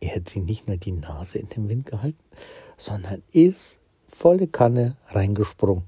er 0.04 0.16
hat 0.16 0.30
sie 0.30 0.42
nicht 0.42 0.68
nur 0.68 0.78
die 0.78 0.92
Nase 0.92 1.40
in 1.40 1.50
den 1.50 1.70
Wind 1.70 1.86
gehalten, 1.86 2.24
sondern 2.78 3.24
ist 3.32 3.80
volle 4.08 4.48
Kanne 4.48 4.98
reingesprungen. 5.08 5.84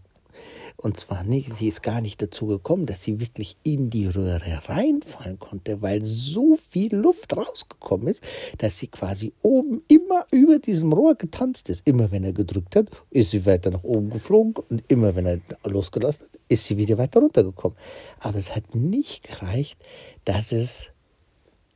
Und 0.77 0.99
zwar 0.99 1.23
nicht, 1.23 1.53
sie 1.53 1.69
ist 1.69 1.83
gar 1.83 2.01
nicht 2.01 2.21
dazu 2.21 2.47
gekommen, 2.47 2.85
dass 2.85 3.01
sie 3.01 3.19
wirklich 3.19 3.55
in 3.63 3.89
die 3.89 4.07
Röhre 4.07 4.67
reinfallen 4.67 5.39
konnte, 5.39 5.81
weil 5.81 6.03
so 6.03 6.55
viel 6.55 6.93
Luft 6.95 7.35
rausgekommen 7.35 8.07
ist, 8.09 8.21
dass 8.57 8.77
sie 8.79 8.87
quasi 8.87 9.31
oben 9.41 9.83
immer 9.87 10.25
über 10.31 10.59
diesem 10.59 10.91
Rohr 10.91 11.15
getanzt 11.15 11.69
ist. 11.69 11.81
Immer 11.85 12.11
wenn 12.11 12.25
er 12.25 12.33
gedrückt 12.33 12.75
hat, 12.75 12.89
ist 13.09 13.31
sie 13.31 13.45
weiter 13.45 13.71
nach 13.71 13.83
oben 13.83 14.09
geflogen 14.09 14.63
und 14.69 14.83
immer 14.89 15.15
wenn 15.15 15.25
er 15.25 15.39
losgelassen 15.63 16.25
hat, 16.25 16.39
ist 16.49 16.65
sie 16.65 16.77
wieder 16.77 16.97
weiter 16.97 17.21
runtergekommen. 17.21 17.77
Aber 18.19 18.37
es 18.37 18.53
hat 18.53 18.75
nicht 18.75 19.23
gereicht, 19.23 19.79
dass 20.25 20.51
es, 20.51 20.91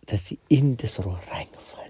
dass 0.07 0.27
sie 0.27 0.39
in 0.49 0.75
das 0.75 1.03
Rohr 1.03 1.19
reingefallen 1.31 1.88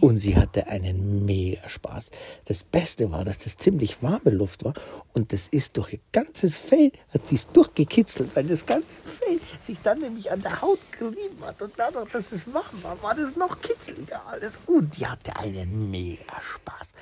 und 0.00 0.18
sie 0.18 0.36
hatte 0.36 0.66
einen 0.68 1.24
mega 1.24 1.68
Spaß. 1.68 2.10
Das 2.44 2.62
Beste 2.62 3.10
war, 3.10 3.24
dass 3.24 3.38
das 3.38 3.56
ziemlich 3.56 4.02
warme 4.02 4.30
Luft 4.30 4.64
war 4.64 4.74
und 5.12 5.32
das 5.32 5.48
ist 5.48 5.76
durch 5.76 5.94
ihr 5.94 6.00
ganzes 6.12 6.56
Fell, 6.56 6.92
hat 7.12 7.26
sie 7.28 7.36
es 7.36 7.48
durchgekitzelt, 7.48 8.34
weil 8.34 8.44
das 8.44 8.64
ganze 8.66 8.98
Fell 9.04 9.40
sich 9.60 9.78
dann 9.80 10.00
nämlich 10.00 10.30
an 10.30 10.42
der 10.42 10.60
Haut 10.60 10.80
gerieben 10.98 11.42
hat 11.42 11.60
und 11.62 11.72
dadurch, 11.76 12.08
dass 12.10 12.32
es 12.32 12.46
warm 12.52 12.82
war, 12.82 13.02
war 13.02 13.14
das 13.14 13.36
noch 13.36 13.60
kitzeliger 13.60 14.26
alles. 14.26 14.58
Und 14.66 14.96
die 14.96 15.06
hatte 15.06 15.36
einen 15.36 15.90
mega 15.90 16.40
Spaß. 16.40 16.92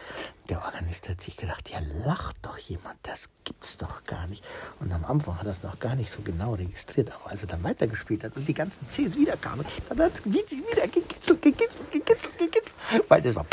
Der 0.49 0.65
Organist 0.65 1.09
hat 1.11 1.21
sich 1.21 1.37
gedacht, 1.37 1.69
ja 1.69 1.79
lacht 2.07 2.37
doch 2.41 2.57
jemand, 2.57 2.97
das 3.03 3.29
gibt's 3.45 3.77
doch 3.77 4.05
gar 4.05 4.27
nicht. 4.29 4.43
Und 4.81 4.91
am 4.93 5.05
Anfang 5.05 5.35
hat 5.35 5.43
er 5.43 5.51
das 5.51 5.63
noch 5.63 5.79
gar 5.79 5.95
nicht 5.95 6.11
so 6.11 6.23
genau 6.23 6.55
registriert, 6.55 7.13
aber 7.13 7.31
als 7.31 7.43
er 7.43 7.49
dann 7.49 7.63
weitergespielt 7.63 8.25
hat 8.25 8.35
und 8.35 8.49
die 8.49 8.55
ganzen 8.55 8.89
Cs 8.89 9.17
wiederkamen, 9.17 9.67
dann 9.91 10.01
hat 10.01 10.13
er 10.25 10.33
wieder 10.33 10.89
gekitzelt, 10.89 11.43
gekitzelt, 11.43 11.93
gekitzelt, 11.93 12.39
gekitzelt, 12.39 12.75
weil 13.09 13.21
das 13.21 13.35
war 13.35 13.45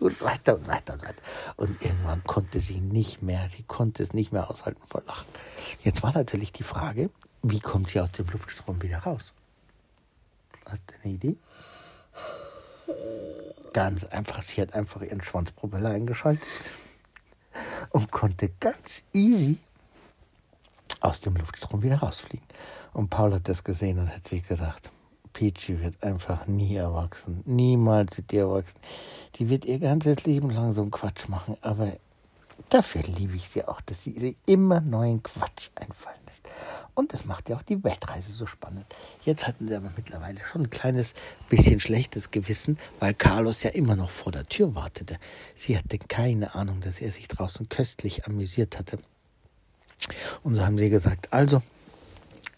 und 0.00 0.20
weiter 0.20 0.56
und 0.56 0.66
weiter 0.66 0.94
und 0.94 1.02
weiter. 1.02 1.22
Und 1.56 1.82
irgendwann 1.82 2.22
konnte 2.24 2.60
sie 2.60 2.80
nicht 2.80 3.22
mehr, 3.22 3.48
sie 3.48 3.62
konnte 3.62 4.02
es 4.02 4.12
nicht 4.12 4.32
mehr 4.32 4.50
aushalten 4.50 4.82
vor 4.84 5.02
Lachen. 5.06 5.26
Jetzt 5.82 6.02
war 6.02 6.12
natürlich 6.12 6.52
die 6.52 6.62
Frage, 6.62 7.10
wie 7.42 7.60
kommt 7.60 7.88
sie 7.88 8.00
aus 8.00 8.12
dem 8.12 8.26
Luftstrom 8.26 8.82
wieder 8.82 8.98
raus? 8.98 9.32
Hast 10.66 10.82
du 10.88 10.94
eine 11.02 11.14
Idee? 11.14 11.36
Ganz 13.72 14.04
einfach, 14.04 14.42
sie 14.42 14.60
hat 14.60 14.74
einfach 14.74 15.02
ihren 15.02 15.22
Schwanzpropeller 15.22 15.90
eingeschaltet 15.90 16.46
und 17.90 18.10
konnte 18.10 18.50
ganz 18.60 19.02
easy 19.12 19.58
aus 21.00 21.20
dem 21.20 21.36
Luftstrom 21.36 21.82
wieder 21.82 21.98
rausfliegen. 21.98 22.46
Und 22.92 23.10
Paul 23.10 23.34
hat 23.34 23.48
das 23.48 23.64
gesehen 23.64 23.98
und 23.98 24.14
hat 24.14 24.26
sich 24.26 24.46
gedacht, 24.46 24.90
Peachy 25.32 25.80
wird 25.80 26.02
einfach 26.02 26.46
nie 26.46 26.76
erwachsen. 26.76 27.42
Niemals 27.46 28.16
wird 28.16 28.30
die 28.32 28.38
erwachsen. 28.38 28.78
Die 29.36 29.48
wird 29.48 29.64
ihr 29.64 29.78
ganzes 29.78 30.24
Leben 30.24 30.50
lang 30.50 30.72
so 30.72 30.82
einen 30.82 30.90
Quatsch 30.90 31.28
machen. 31.28 31.56
Aber 31.62 31.92
dafür 32.68 33.02
liebe 33.02 33.36
ich 33.36 33.48
sie 33.48 33.64
auch, 33.64 33.80
dass 33.80 34.02
sie 34.04 34.36
immer 34.46 34.80
neuen 34.80 35.22
Quatsch 35.22 35.70
einfallen 35.76 36.18
lässt. 36.26 36.48
Und 36.94 37.12
das 37.12 37.24
macht 37.24 37.48
ja 37.48 37.56
auch 37.56 37.62
die 37.62 37.82
Weltreise 37.82 38.32
so 38.32 38.46
spannend. 38.46 38.86
Jetzt 39.24 39.46
hatten 39.46 39.68
sie 39.68 39.74
aber 39.74 39.92
mittlerweile 39.96 40.40
schon 40.44 40.62
ein 40.62 40.70
kleines 40.70 41.14
bisschen 41.48 41.80
schlechtes 41.80 42.30
Gewissen, 42.30 42.78
weil 42.98 43.14
Carlos 43.14 43.62
ja 43.62 43.70
immer 43.70 43.96
noch 43.96 44.10
vor 44.10 44.32
der 44.32 44.46
Tür 44.46 44.74
wartete. 44.74 45.16
Sie 45.54 45.76
hatte 45.76 45.98
keine 45.98 46.54
Ahnung, 46.54 46.80
dass 46.80 47.00
er 47.00 47.10
sich 47.10 47.28
draußen 47.28 47.68
köstlich 47.68 48.26
amüsiert 48.26 48.78
hatte. 48.78 48.98
Und 50.42 50.56
so 50.56 50.64
haben 50.64 50.78
sie 50.78 50.90
gesagt, 50.90 51.32
also, 51.32 51.62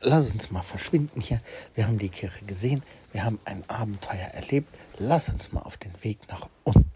lass 0.01 0.31
uns 0.31 0.51
mal 0.51 0.63
verschwinden 0.63 1.21
hier. 1.21 1.41
Wir 1.75 1.87
haben 1.87 1.99
die 1.99 2.09
Kirche 2.09 2.45
gesehen, 2.45 2.83
wir 3.13 3.25
haben 3.25 3.39
ein 3.45 3.69
Abenteuer 3.69 4.29
erlebt. 4.33 4.69
Lass 4.99 5.29
uns 5.29 5.53
mal 5.53 5.61
auf 5.61 5.77
den 5.77 5.93
Weg 6.03 6.19
nach 6.29 6.49
unten. 6.65 6.92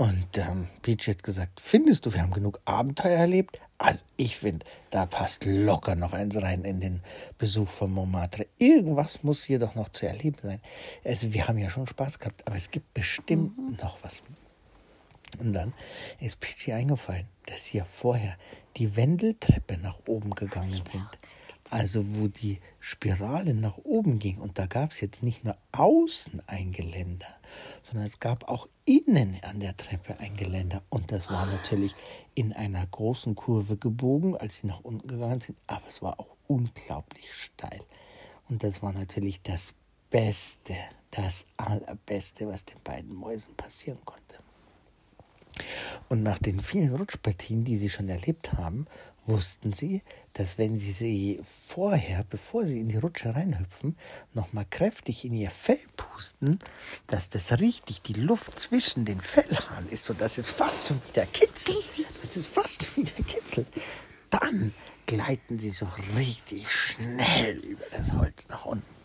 Und 0.00 0.38
ähm, 0.38 0.66
Peach 0.80 1.08
hat 1.08 1.22
gesagt, 1.22 1.60
findest 1.60 2.06
du, 2.06 2.14
wir 2.14 2.22
haben 2.22 2.32
genug 2.32 2.58
Abenteuer 2.64 3.18
erlebt? 3.18 3.60
Also 3.76 4.00
ich 4.16 4.38
finde, 4.38 4.64
da 4.90 5.04
passt 5.04 5.44
locker 5.44 5.94
noch 5.94 6.14
eins 6.14 6.40
rein 6.40 6.64
in 6.64 6.80
den 6.80 7.02
Besuch 7.36 7.68
von 7.68 7.92
Montmartre. 7.92 8.46
Irgendwas 8.56 9.22
muss 9.24 9.44
hier 9.44 9.58
doch 9.58 9.74
noch 9.74 9.90
zu 9.90 10.06
erleben 10.06 10.38
sein. 10.42 10.60
Also 11.04 11.34
wir 11.34 11.46
haben 11.46 11.58
ja 11.58 11.68
schon 11.68 11.86
Spaß 11.86 12.18
gehabt, 12.18 12.46
aber 12.46 12.56
es 12.56 12.70
gibt 12.70 12.94
bestimmt 12.94 13.58
mhm. 13.58 13.76
noch 13.82 13.98
was. 14.02 14.22
Und 15.38 15.52
dann 15.52 15.74
ist 16.18 16.40
Peachy 16.40 16.72
eingefallen, 16.72 17.26
dass 17.44 17.66
hier 17.66 17.84
vorher 17.84 18.38
die 18.78 18.96
Wendeltreppe 18.96 19.76
nach 19.76 19.98
oben 20.06 20.30
gegangen 20.30 20.82
sind. 20.90 21.06
Also 21.70 22.16
wo 22.16 22.26
die 22.26 22.58
Spirale 22.80 23.54
nach 23.54 23.78
oben 23.78 24.18
ging. 24.18 24.38
Und 24.38 24.58
da 24.58 24.66
gab 24.66 24.90
es 24.90 25.00
jetzt 25.00 25.22
nicht 25.22 25.44
nur 25.44 25.56
außen 25.72 26.42
ein 26.46 26.72
Geländer, 26.72 27.32
sondern 27.84 28.06
es 28.06 28.18
gab 28.18 28.48
auch 28.48 28.68
innen 28.84 29.38
an 29.42 29.60
der 29.60 29.76
Treppe 29.76 30.18
ein 30.18 30.36
Geländer. 30.36 30.82
Und 30.90 31.12
das 31.12 31.30
war 31.30 31.46
natürlich 31.46 31.94
in 32.34 32.52
einer 32.52 32.84
großen 32.86 33.36
Kurve 33.36 33.76
gebogen, 33.76 34.36
als 34.36 34.58
sie 34.58 34.66
nach 34.66 34.80
unten 34.80 35.06
gegangen 35.06 35.40
sind. 35.40 35.58
Aber 35.68 35.86
es 35.86 36.02
war 36.02 36.18
auch 36.18 36.36
unglaublich 36.48 37.32
steil. 37.32 37.82
Und 38.48 38.64
das 38.64 38.82
war 38.82 38.92
natürlich 38.92 39.40
das 39.42 39.74
Beste, 40.10 40.74
das 41.12 41.46
Allerbeste, 41.56 42.48
was 42.48 42.64
den 42.64 42.82
beiden 42.82 43.14
Mäusen 43.14 43.54
passieren 43.54 44.00
konnte. 44.04 44.38
Und 46.10 46.24
nach 46.24 46.40
den 46.40 46.58
vielen 46.58 46.92
Rutschpartien, 46.92 47.62
die 47.62 47.76
sie 47.76 47.88
schon 47.88 48.08
erlebt 48.08 48.54
haben, 48.54 48.86
wussten 49.26 49.72
sie, 49.72 50.02
dass 50.32 50.58
wenn 50.58 50.76
sie 50.76 50.90
sie 50.90 51.40
vorher, 51.44 52.24
bevor 52.28 52.66
sie 52.66 52.80
in 52.80 52.88
die 52.88 52.96
Rutsche 52.96 53.32
reinhüpfen, 53.32 53.96
nochmal 54.34 54.66
kräftig 54.68 55.24
in 55.24 55.34
ihr 55.34 55.50
Fell 55.50 55.78
pusten, 55.96 56.58
dass 57.06 57.28
das 57.28 57.60
richtig 57.60 58.02
die 58.02 58.14
Luft 58.14 58.58
zwischen 58.58 59.04
den 59.04 59.20
Fellhaaren 59.20 59.88
ist, 59.88 60.04
sodass 60.04 60.36
es 60.36 60.50
fast 60.50 60.88
schon 60.88 61.00
wieder 61.12 61.26
kitzelt. 61.26 61.88
Das 61.96 62.36
ist 62.36 62.48
fast 62.48 62.82
schon 62.82 63.06
wieder 63.06 63.22
kitzelt. 63.24 63.68
Dann 64.30 64.74
gleiten 65.06 65.60
sie 65.60 65.70
so 65.70 65.86
richtig 66.16 66.72
schnell 66.72 67.58
über 67.58 67.84
das 67.92 68.12
Holz 68.14 68.48
nach 68.48 68.64
unten. 68.64 68.99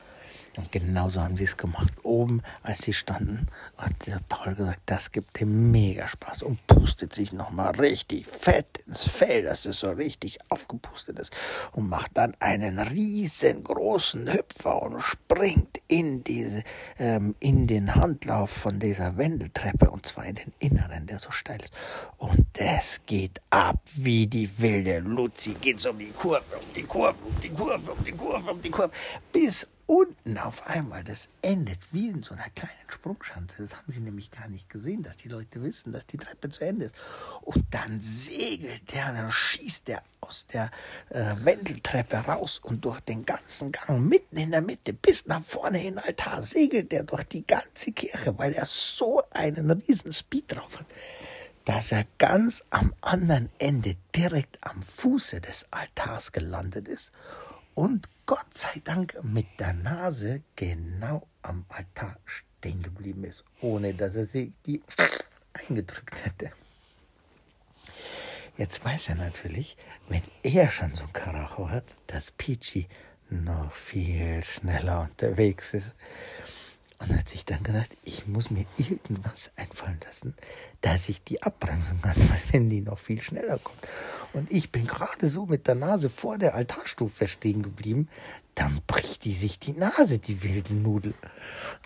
Und 0.57 0.71
genauso 0.71 1.21
haben 1.21 1.37
sie 1.37 1.43
es 1.43 1.57
gemacht. 1.57 1.93
Oben, 2.03 2.41
als 2.63 2.83
sie 2.83 2.93
standen, 2.93 3.47
hat 3.77 4.07
der 4.07 4.21
Paul 4.29 4.55
gesagt, 4.55 4.81
das 4.85 5.11
gibt 5.11 5.39
dem 5.39 5.71
mega 5.71 6.07
Spaß 6.07 6.43
und 6.43 6.65
pustet 6.67 7.13
sich 7.13 7.33
nochmal 7.33 7.71
richtig 7.75 8.25
fett 8.27 8.79
ins 8.87 9.03
Fell, 9.03 9.43
dass 9.43 9.65
es 9.65 9.79
so 9.79 9.89
richtig 9.89 10.37
aufgepustet 10.49 11.19
ist 11.19 11.35
und 11.73 11.89
macht 11.89 12.11
dann 12.15 12.35
einen 12.39 12.79
riesengroßen 12.79 14.31
Hüpfer 14.31 14.81
und 14.81 15.01
springt 15.01 15.79
in 15.87 16.23
diese, 16.23 16.63
ähm, 16.99 17.35
in 17.39 17.67
den 17.67 17.95
Handlauf 17.95 18.49
von 18.49 18.79
dieser 18.79 19.17
Wendeltreppe 19.17 19.89
und 19.89 20.05
zwar 20.05 20.25
in 20.25 20.35
den 20.35 20.53
Inneren, 20.59 21.07
der 21.07 21.19
so 21.19 21.31
steil 21.31 21.61
ist. 21.61 21.73
Und 22.17 22.45
das 22.53 23.01
geht 23.05 23.41
ab 23.49 23.81
wie 23.95 24.27
die 24.27 24.59
wilde 24.59 24.99
Luzi. 24.99 25.55
Geht 25.55 25.79
so 25.79 25.91
um 25.91 25.99
die 25.99 26.11
Kurve, 26.11 26.55
um 26.55 26.73
die 26.75 26.83
Kurve, 26.83 27.17
um 27.23 27.39
die 27.41 27.49
Kurve, 27.49 27.91
um 27.91 28.03
die 28.03 28.11
Kurve, 28.11 28.51
um 28.51 28.61
die 28.61 28.69
Kurve, 28.69 28.91
bis 29.31 29.67
unten 29.87 30.37
auf 30.37 30.65
einmal, 30.67 31.03
das 31.03 31.29
endet 31.41 31.93
wie 31.93 32.09
in 32.09 32.23
so 32.23 32.33
einer 32.33 32.49
kleinen 32.49 32.71
Sprungschanze. 32.87 33.63
Das 33.63 33.75
haben 33.75 33.91
sie 33.91 33.99
nämlich 33.99 34.31
gar 34.31 34.47
nicht 34.47 34.69
gesehen, 34.69 35.03
dass 35.03 35.17
die 35.17 35.29
Leute 35.29 35.61
wissen, 35.61 35.91
dass 35.91 36.05
die 36.05 36.17
Treppe 36.17 36.49
zu 36.49 36.65
Ende 36.65 36.85
ist. 36.85 36.95
Und 37.41 37.65
dann 37.71 37.99
segelt 38.01 38.93
der, 38.93 39.13
dann 39.13 39.31
schießt 39.31 39.87
der 39.87 40.03
aus 40.21 40.47
der 40.47 40.71
äh, 41.09 41.35
Wendeltreppe 41.43 42.17
raus 42.17 42.59
und 42.63 42.83
durch 42.83 42.99
den 43.01 43.25
ganzen 43.25 43.71
Gang 43.71 43.99
mitten 43.99 44.37
in 44.37 44.51
der 44.51 44.61
Mitte 44.61 44.93
bis 44.93 45.27
nach 45.27 45.41
vorne 45.41 45.79
in 45.79 45.95
den 45.95 45.99
Altar 45.99 46.41
segelt 46.41 46.91
der 46.91 47.03
durch 47.03 47.23
die 47.25 47.45
ganze 47.45 47.91
Kirche, 47.91 48.37
weil 48.37 48.53
er 48.53 48.65
so 48.65 49.21
einen 49.31 49.69
riesen 49.71 50.13
Speed 50.13 50.55
drauf 50.55 50.79
hat, 50.79 50.87
dass 51.65 51.91
er 51.91 52.05
ganz 52.17 52.63
am 52.69 52.93
anderen 53.01 53.49
Ende 53.59 53.95
direkt 54.15 54.57
am 54.61 54.81
Fuße 54.81 55.41
des 55.41 55.65
Altars 55.71 56.31
gelandet 56.31 56.87
ist 56.87 57.11
und 57.75 58.07
Gott 58.25 58.57
sei 58.57 58.81
Dank 58.83 59.19
mit 59.21 59.45
der 59.59 59.73
Nase 59.73 60.41
genau 60.55 61.27
am 61.43 61.65
Altar 61.69 62.17
stehen 62.25 62.81
geblieben 62.81 63.23
ist, 63.23 63.43
ohne 63.61 63.93
dass 63.93 64.15
er 64.15 64.25
sie 64.25 64.51
die 64.65 64.81
eingedrückt 65.53 66.25
hätte. 66.25 66.51
Jetzt 68.57 68.83
weiß 68.83 69.09
er 69.09 69.15
natürlich, 69.15 69.77
wenn 70.09 70.23
er 70.41 70.71
schon 70.71 70.95
so 70.95 71.03
ein 71.03 71.13
Karacho 71.13 71.69
hat, 71.69 71.85
dass 72.07 72.31
Peachy 72.31 72.87
noch 73.29 73.73
viel 73.73 74.43
schneller 74.43 75.01
unterwegs 75.01 75.75
ist. 75.75 75.93
Und 76.99 77.17
hat 77.17 77.27
sich 77.27 77.43
dann 77.43 77.61
gedacht, 77.61 77.97
ich 78.03 78.25
muss 78.25 78.49
mir 78.51 78.65
irgendwas 78.77 79.51
einfallen 79.57 79.99
lassen, 80.05 80.33
dass 80.81 81.09
ich 81.09 81.23
die 81.23 81.43
abbremsen 81.43 82.01
kann, 82.01 82.15
weil 82.29 82.41
wenn 82.51 82.69
die 82.69 82.81
noch 82.81 82.99
viel 82.99 83.21
schneller 83.21 83.57
kommt. 83.57 83.79
Und 84.33 84.51
ich 84.51 84.71
bin 84.71 84.87
gerade 84.87 85.29
so 85.29 85.45
mit 85.45 85.67
der 85.67 85.75
Nase 85.75 86.09
vor 86.09 86.37
der 86.37 86.55
Altarstufe 86.55 87.27
stehen 87.27 87.63
geblieben, 87.63 88.07
dann 88.55 88.81
bricht 88.87 89.25
die 89.25 89.33
sich 89.33 89.59
die 89.59 89.73
Nase, 89.73 90.19
die 90.19 90.43
wilden 90.43 90.83
Nudel. 90.83 91.13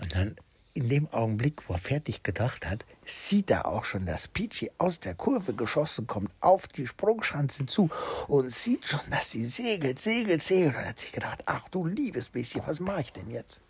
Und 0.01 0.13
dann 0.13 0.35
in 0.73 0.87
dem 0.87 1.11
Augenblick, 1.11 1.67
wo 1.67 1.73
er 1.73 1.79
fertig 1.79 2.23
gedacht 2.23 2.65
hat, 2.65 2.85
sieht 3.05 3.51
er 3.51 3.67
auch 3.67 3.83
schon, 3.83 4.05
dass 4.05 4.27
Peachy 4.27 4.71
aus 4.77 4.99
der 4.99 5.15
Kurve 5.15 5.53
geschossen 5.53 6.07
kommt, 6.07 6.31
auf 6.39 6.67
die 6.67 6.87
Sprungschanze 6.87 7.65
zu 7.65 7.89
und 8.27 8.51
sieht 8.51 8.87
schon, 8.87 9.01
dass 9.09 9.31
sie 9.31 9.43
segelt, 9.43 9.99
segelt, 9.99 10.43
segelt. 10.43 10.75
Und 10.75 10.85
hat 10.85 10.99
sich 10.99 11.11
gedacht, 11.11 11.43
ach 11.47 11.67
du 11.69 11.85
liebes 11.85 12.29
bisschen, 12.29 12.61
was 12.65 12.79
mache 12.79 13.01
ich 13.01 13.13
denn 13.13 13.29
jetzt? 13.29 13.61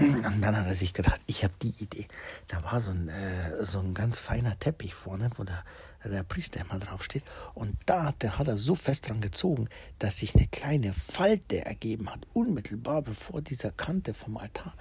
Und 0.00 0.40
dann 0.40 0.56
hat 0.56 0.66
er 0.66 0.74
sich 0.74 0.94
gedacht, 0.94 1.20
ich 1.26 1.44
habe 1.44 1.52
die 1.62 1.74
Idee. 1.82 2.06
Da 2.48 2.62
war 2.62 2.80
so 2.80 2.90
ein, 2.90 3.08
äh, 3.08 3.64
so 3.64 3.80
ein 3.80 3.92
ganz 3.92 4.18
feiner 4.18 4.58
Teppich 4.58 4.94
vorne, 4.94 5.30
wo 5.36 5.44
der, 5.44 5.62
der 6.04 6.22
Priester 6.22 6.60
immer 6.60 6.78
draufsteht. 6.78 7.22
Und 7.52 7.76
da 7.84 8.04
hat, 8.04 8.22
der, 8.22 8.38
hat 8.38 8.48
er 8.48 8.56
so 8.56 8.74
fest 8.74 9.08
dran 9.08 9.20
gezogen, 9.20 9.68
dass 9.98 10.18
sich 10.18 10.34
eine 10.34 10.46
kleine 10.46 10.94
Falte 10.94 11.66
ergeben 11.66 12.10
hat, 12.10 12.26
unmittelbar 12.32 13.02
bevor 13.02 13.42
dieser 13.42 13.72
Kante 13.72 14.14
vom 14.14 14.38
Altar. 14.38 14.74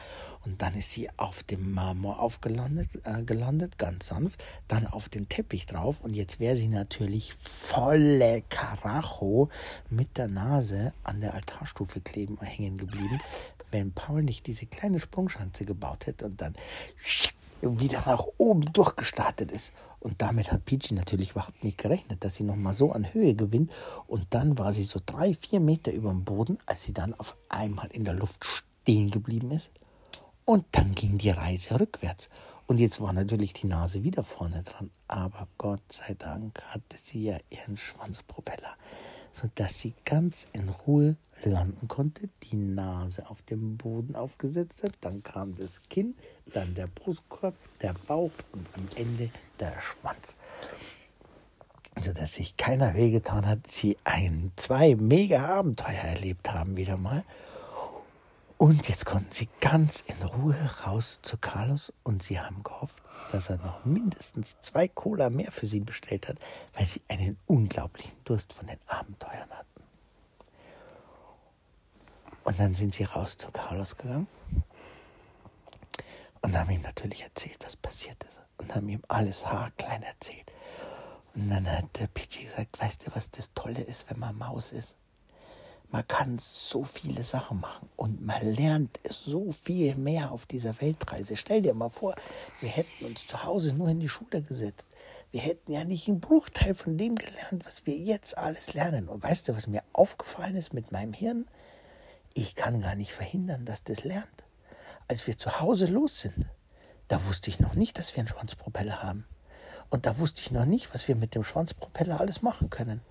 Und 0.45 0.61
dann 0.61 0.73
ist 0.75 0.91
sie 0.91 1.09
auf 1.17 1.43
dem 1.43 1.73
Marmor 1.73 2.19
aufgelandet, 2.19 2.89
äh, 3.03 3.21
gelandet, 3.23 3.77
ganz 3.77 4.07
sanft, 4.07 4.41
dann 4.69 4.87
auf 4.87 5.09
den 5.09 5.27
Teppich 5.27 5.65
drauf. 5.65 5.99
Und 5.99 6.15
jetzt 6.15 6.39
wäre 6.39 6.55
sie 6.55 6.69
natürlich 6.69 7.33
volle 7.33 8.41
Karacho 8.47 9.49
mit 9.89 10.17
der 10.17 10.29
Nase 10.29 10.93
an 11.03 11.19
der 11.19 11.33
Altarstufe 11.33 11.99
kleben, 11.99 12.39
hängen 12.39 12.77
geblieben, 12.77 13.19
wenn 13.71 13.93
Paul 13.93 14.23
nicht 14.23 14.47
diese 14.47 14.65
kleine 14.65 14.99
Sprungschanze 14.99 15.65
gebaut 15.65 16.07
hätte 16.07 16.25
und 16.25 16.41
dann 16.41 16.55
wieder 17.61 18.03
nach 18.05 18.25
oben 18.37 18.71
durchgestartet 18.73 19.51
ist. 19.51 19.73
Und 19.99 20.21
damit 20.21 20.51
hat 20.51 20.65
Peachy 20.65 20.93
natürlich 20.93 21.31
überhaupt 21.31 21.63
nicht 21.63 21.77
gerechnet, 21.77 22.23
dass 22.23 22.35
sie 22.35 22.43
nochmal 22.43 22.73
so 22.73 22.91
an 22.91 23.13
Höhe 23.13 23.35
gewinnt. 23.35 23.71
Und 24.07 24.27
dann 24.29 24.57
war 24.57 24.73
sie 24.73 24.85
so 24.85 25.01
drei, 25.05 25.33
vier 25.33 25.59
Meter 25.59 25.91
über 25.91 26.09
dem 26.09 26.23
Boden, 26.23 26.57
als 26.65 26.83
sie 26.83 26.93
dann 26.93 27.13
auf 27.15 27.35
einmal 27.49 27.87
in 27.91 28.05
der 28.05 28.13
Luft 28.13 28.45
stehen 28.45 29.11
geblieben 29.11 29.51
ist. 29.51 29.71
Und 30.45 30.65
dann 30.71 30.95
ging 30.95 31.17
die 31.17 31.29
Reise 31.29 31.79
rückwärts. 31.79 32.29
Und 32.65 32.79
jetzt 32.79 33.01
war 33.01 33.13
natürlich 33.13 33.53
die 33.53 33.67
Nase 33.67 34.03
wieder 34.03 34.23
vorne 34.23 34.63
dran. 34.63 34.89
Aber 35.07 35.47
Gott 35.57 35.91
sei 35.91 36.13
Dank 36.13 36.63
hatte 36.67 36.97
sie 37.01 37.25
ja 37.25 37.37
ihren 37.49 37.77
Schwanzpropeller 37.77 38.75
sodass 39.33 39.79
sie 39.79 39.93
ganz 40.05 40.47
in 40.53 40.69
Ruhe 40.69 41.15
landen 41.43 41.87
konnte, 41.87 42.29
die 42.43 42.55
Nase 42.55 43.29
auf 43.29 43.41
dem 43.43 43.77
Boden 43.77 44.15
aufgesetzt 44.15 44.83
hat, 44.83 44.93
dann 45.01 45.23
kam 45.23 45.55
das 45.55 45.87
Kinn, 45.89 46.15
dann 46.53 46.73
der 46.73 46.87
Brustkorb, 46.87 47.55
der 47.81 47.93
Bauch 48.07 48.31
und 48.51 48.67
am 48.75 48.87
Ende 48.95 49.31
der 49.59 49.73
Schwanz. 49.79 50.35
Sodass 52.01 52.35
sich 52.35 52.55
keiner 52.55 52.93
wehgetan 52.93 53.45
hat, 53.45 53.67
sie 53.67 53.97
ein, 54.03 54.51
zwei 54.55 54.95
mega 54.95 55.45
Abenteuer 55.45 55.93
erlebt 55.93 56.51
haben 56.51 56.77
wieder 56.77 56.97
mal. 56.97 57.23
Und 58.59 58.89
jetzt 58.89 59.05
konnten 59.05 59.31
sie 59.31 59.47
ganz 59.61 60.03
in 60.05 60.21
Ruhe 60.21 60.53
raus 60.85 61.21
zu 61.21 61.37
Carlos 61.37 61.93
und 62.03 62.23
sie 62.23 62.41
haben 62.41 62.61
gehofft, 62.61 63.01
dass 63.31 63.49
er 63.49 63.55
noch 63.59 63.85
mindestens 63.85 64.57
zwei 64.59 64.89
Cola 64.89 65.29
mehr 65.29 65.49
für 65.53 65.65
sie 65.65 65.79
bestellt 65.79 66.27
hat, 66.27 66.39
weil 66.73 66.85
sie 66.85 67.01
einen 67.07 67.37
unglaublichen 67.45 68.11
Durst 68.25 68.51
von 68.51 68.67
den 68.67 68.77
Abenteuern 68.85 69.49
hatten. 69.49 69.83
Und 72.43 72.59
dann 72.59 72.73
sind 72.73 72.93
sie 72.93 73.05
raus 73.05 73.37
zu 73.37 73.49
Carlos 73.49 73.95
gegangen 73.95 74.27
und 76.41 76.57
haben 76.59 76.71
ihm 76.71 76.81
natürlich 76.81 77.23
erzählt, 77.23 77.59
was 77.63 77.77
passiert 77.77 78.21
ist. 78.25 78.41
Und 78.57 78.75
haben 78.75 78.89
ihm 78.89 79.03
alles 79.07 79.45
haarklein 79.45 80.03
erzählt. 80.03 80.51
Und 81.33 81.47
dann 81.47 81.65
hat 81.65 81.97
der 81.97 82.07
Pichi 82.07 82.43
gesagt, 82.43 82.81
weißt 82.81 83.07
du, 83.07 83.11
was 83.15 83.31
das 83.31 83.53
Tolle 83.53 83.79
ist, 83.79 84.09
wenn 84.09 84.19
man 84.19 84.37
Maus 84.37 84.73
ist? 84.73 84.97
Man 85.91 86.07
kann 86.07 86.37
so 86.37 86.83
viele 86.83 87.23
Sachen 87.23 87.61
machen 87.61 87.89
und 87.95 88.21
man 88.23 88.41
lernt 88.41 88.99
so 89.07 89.51
viel 89.51 89.95
mehr 89.95 90.31
auf 90.31 90.45
dieser 90.45 90.79
Weltreise. 90.81 91.35
Stell 91.35 91.63
dir 91.63 91.73
mal 91.73 91.89
vor, 91.89 92.15
wir 92.61 92.69
hätten 92.69 93.05
uns 93.05 93.25
zu 93.25 93.43
Hause 93.43 93.73
nur 93.73 93.89
in 93.89 93.99
die 93.99 94.09
Schule 94.09 94.43
gesetzt. 94.43 94.85
Wir 95.31 95.41
hätten 95.41 95.71
ja 95.71 95.83
nicht 95.83 96.07
einen 96.07 96.19
Bruchteil 96.19 96.75
von 96.75 96.97
dem 96.97 97.15
gelernt, 97.15 97.65
was 97.65 97.87
wir 97.87 97.97
jetzt 97.97 98.37
alles 98.37 98.75
lernen. 98.75 99.09
Und 99.09 99.23
weißt 99.23 99.47
du, 99.47 99.55
was 99.55 99.65
mir 99.65 99.83
aufgefallen 99.93 100.55
ist 100.55 100.73
mit 100.73 100.91
meinem 100.91 101.13
Hirn? 101.13 101.47
Ich 102.35 102.53
kann 102.53 102.81
gar 102.81 102.93
nicht 102.93 103.13
verhindern, 103.13 103.65
dass 103.65 103.83
das 103.83 104.03
lernt. 104.03 104.43
Als 105.07 105.25
wir 105.25 105.39
zu 105.39 105.59
Hause 105.59 105.87
los 105.87 106.21
sind, 106.21 106.45
da 107.07 107.25
wusste 107.25 107.49
ich 107.49 107.59
noch 107.59 107.73
nicht, 107.73 107.97
dass 107.97 108.15
wir 108.15 108.19
einen 108.19 108.27
Schwanzpropeller 108.27 109.01
haben. 109.01 109.25
Und 109.89 110.05
da 110.05 110.19
wusste 110.19 110.41
ich 110.41 110.51
noch 110.51 110.65
nicht, 110.65 110.93
was 110.93 111.07
wir 111.07 111.15
mit 111.15 111.33
dem 111.33 111.43
Schwanzpropeller 111.43 112.19
alles 112.19 112.43
machen 112.43 112.69
können. 112.69 113.01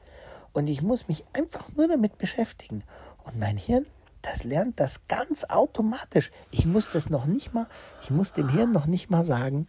Und 0.52 0.68
ich 0.68 0.82
muss 0.82 1.08
mich 1.08 1.24
einfach 1.32 1.74
nur 1.76 1.88
damit 1.88 2.18
beschäftigen. 2.18 2.82
Und 3.24 3.38
mein 3.38 3.56
Hirn, 3.56 3.86
das 4.22 4.44
lernt 4.44 4.80
das 4.80 5.06
ganz 5.06 5.44
automatisch. 5.44 6.30
Ich 6.50 6.66
muss 6.66 6.88
das 6.90 7.10
noch 7.10 7.26
nicht 7.26 7.54
mal, 7.54 7.68
ich 8.02 8.10
muss 8.10 8.32
dem 8.32 8.48
Hirn 8.48 8.72
noch 8.72 8.86
nicht 8.86 9.10
mal 9.10 9.24
sagen, 9.24 9.68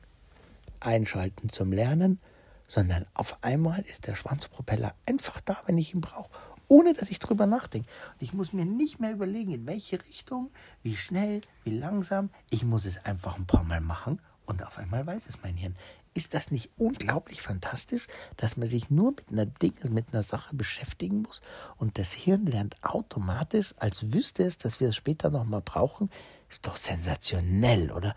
einschalten 0.79 1.49
zum 1.49 1.71
Lernen, 1.71 2.19
sondern 2.67 3.05
auf 3.13 3.37
einmal 3.43 3.81
ist 3.81 4.07
der 4.07 4.15
Schwanzpropeller 4.15 4.93
einfach 5.05 5.41
da, 5.41 5.57
wenn 5.65 5.77
ich 5.77 5.93
ihn 5.93 6.01
brauche, 6.01 6.29
ohne 6.67 6.93
dass 6.93 7.09
ich 7.09 7.19
drüber 7.19 7.45
nachdenke. 7.45 7.89
Und 8.13 8.21
ich 8.21 8.33
muss 8.33 8.53
mir 8.53 8.65
nicht 8.65 8.99
mehr 8.99 9.11
überlegen, 9.11 9.51
in 9.51 9.65
welche 9.65 10.03
Richtung, 10.05 10.51
wie 10.83 10.95
schnell, 10.95 11.41
wie 11.63 11.77
langsam. 11.77 12.29
Ich 12.49 12.63
muss 12.63 12.85
es 12.85 13.03
einfach 13.05 13.37
ein 13.37 13.47
paar 13.47 13.63
Mal 13.63 13.81
machen 13.81 14.21
und 14.45 14.63
auf 14.63 14.77
einmal 14.77 15.05
weiß 15.05 15.27
es 15.27 15.41
mein 15.41 15.55
Hirn. 15.55 15.75
Ist 16.13 16.33
das 16.33 16.51
nicht 16.51 16.71
unglaublich 16.77 17.41
fantastisch, 17.41 18.07
dass 18.35 18.57
man 18.57 18.67
sich 18.67 18.89
nur 18.89 19.11
mit 19.11 19.31
einer 19.31 19.45
Ding, 19.45 19.73
mit 19.89 20.13
einer 20.13 20.23
Sache 20.23 20.55
beschäftigen 20.55 21.21
muss 21.21 21.41
und 21.77 21.97
das 21.97 22.13
Hirn 22.13 22.45
lernt 22.45 22.83
automatisch, 22.83 23.75
als 23.77 24.11
wüsste 24.11 24.43
es, 24.43 24.57
dass 24.57 24.79
wir 24.79 24.89
es 24.89 24.95
später 24.95 25.29
nochmal 25.29 25.61
brauchen? 25.61 26.09
Ist 26.49 26.65
doch 26.65 26.77
sensationell, 26.77 27.91
oder? 27.91 28.15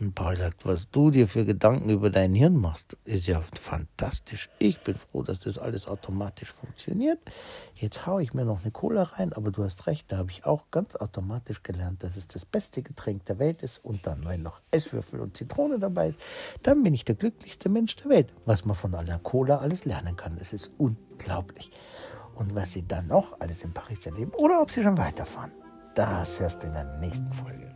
Und 0.00 0.16
Paul 0.16 0.36
sagt, 0.36 0.66
was 0.66 0.88
du 0.90 1.12
dir 1.12 1.28
für 1.28 1.44
Gedanken 1.44 1.88
über 1.88 2.10
dein 2.10 2.34
Hirn 2.34 2.56
machst, 2.56 2.96
ist 3.04 3.28
ja 3.28 3.40
fantastisch. 3.40 4.50
Ich 4.58 4.80
bin 4.80 4.96
froh, 4.96 5.22
dass 5.22 5.38
das 5.40 5.56
alles 5.56 5.86
automatisch 5.86 6.50
funktioniert. 6.50 7.20
Jetzt 7.76 8.04
haue 8.04 8.22
ich 8.22 8.34
mir 8.34 8.44
noch 8.44 8.62
eine 8.62 8.72
Cola 8.72 9.04
rein, 9.04 9.32
aber 9.32 9.52
du 9.52 9.62
hast 9.62 9.86
recht, 9.86 10.10
da 10.10 10.16
habe 10.16 10.32
ich 10.32 10.46
auch 10.46 10.64
ganz 10.72 10.96
automatisch 10.96 11.62
gelernt, 11.62 12.02
dass 12.02 12.16
es 12.16 12.26
das 12.26 12.44
beste 12.44 12.82
Getränk 12.82 13.24
der 13.26 13.38
Welt 13.38 13.62
ist 13.62 13.84
und 13.84 14.04
dann, 14.04 14.26
wenn 14.26 14.42
noch 14.42 14.62
Esswürfel 14.72 15.20
und 15.20 15.36
Zitrone 15.36 15.78
dabei 15.78 16.08
ist, 16.08 16.20
dann 16.62 16.82
bin 16.82 16.92
ich 16.92 17.04
der 17.04 17.14
glücklichste 17.14 17.68
Mensch 17.68 17.94
der 17.94 18.10
Welt. 18.10 18.32
Was 18.46 18.64
man 18.64 18.74
von 18.74 18.96
einer 18.96 19.20
Cola 19.20 19.58
alles 19.58 19.84
lernen 19.84 20.16
kann, 20.16 20.36
das 20.38 20.52
ist 20.52 20.70
unglaublich. 20.76 21.70
Und 22.34 22.56
was 22.56 22.72
sie 22.72 22.86
dann 22.86 23.06
noch 23.06 23.40
alles 23.40 23.62
in 23.62 23.72
Paris 23.72 24.04
erleben 24.06 24.32
oder 24.32 24.60
ob 24.60 24.72
sie 24.72 24.82
schon 24.82 24.98
weiterfahren, 24.98 25.52
das 25.94 26.40
hörst 26.40 26.64
du 26.64 26.66
in 26.66 26.72
der 26.72 26.98
nächsten 26.98 27.32
Folge. 27.32 27.73